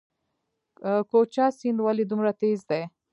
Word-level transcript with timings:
کوکچه 1.09 1.45
سیند 1.57 1.79
ولې 1.81 2.03
دومره 2.09 2.31
تیز 2.39 2.59
دی؟ 2.69 2.81